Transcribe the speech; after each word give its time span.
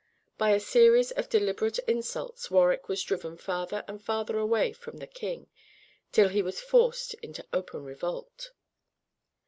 By 0.35 0.49
a 0.49 0.59
series 0.59 1.11
of 1.11 1.29
deliberate 1.29 1.77
insults 1.87 2.49
Warwick 2.49 2.87
was 2.89 3.03
driven 3.03 3.37
farther 3.37 3.85
and 3.87 4.03
farther 4.03 4.39
away 4.39 4.73
from 4.73 4.97
the 4.97 5.05
king, 5.05 5.45
till 6.11 6.29
he 6.29 6.41
was 6.41 6.59
forced 6.59 7.13
into 7.21 7.45
open 7.53 7.83
revolt. 7.83 8.49